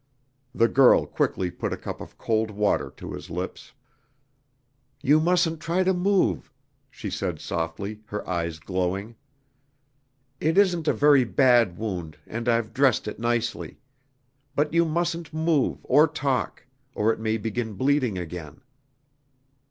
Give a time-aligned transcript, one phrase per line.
[0.55, 3.71] The girl quickly put a cup of cold water to his lips.
[5.03, 6.51] "You mustn't try to move,"
[6.89, 9.13] she said softly, her eyes glowing.
[10.39, 13.77] "It isn't a very bad wound, and I've dressed it nicely.
[14.55, 16.65] But you mustn't move or talk
[16.95, 18.61] or it may begin bleeding again."